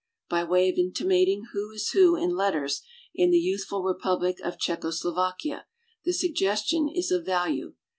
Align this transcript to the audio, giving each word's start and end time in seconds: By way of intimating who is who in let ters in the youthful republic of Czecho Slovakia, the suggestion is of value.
By 0.31 0.43
way 0.45 0.67
of 0.67 0.79
intimating 0.79 1.43
who 1.53 1.69
is 1.73 1.91
who 1.91 2.15
in 2.15 2.35
let 2.35 2.53
ters 2.53 2.81
in 3.13 3.29
the 3.29 3.37
youthful 3.37 3.83
republic 3.83 4.37
of 4.43 4.57
Czecho 4.57 4.89
Slovakia, 4.91 5.67
the 6.05 6.11
suggestion 6.13 6.89
is 6.89 7.11
of 7.11 7.23
value. 7.23 7.75